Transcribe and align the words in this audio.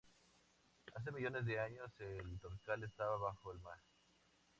Hace 0.95 1.11
millones 1.11 1.45
de 1.45 1.59
años 1.59 1.91
El 1.99 2.39
Torcal 2.39 2.83
estaba 2.83 3.17
bajo 3.19 3.51
el 3.51 3.59
mar. 3.59 3.77